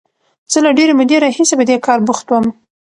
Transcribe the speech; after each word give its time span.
زه 0.51 0.59
له 0.65 0.71
ډېرې 0.77 0.93
مودې 0.99 1.17
راهیسې 1.23 1.55
په 1.57 1.65
دې 1.69 1.77
کار 1.85 1.99
بوخت 2.07 2.25
وم. 2.29 2.45